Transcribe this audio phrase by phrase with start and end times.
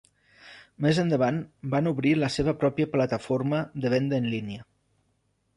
[0.85, 1.37] Més endavant
[1.75, 4.69] van obrir la seva pròpia plataforma de venda en línia.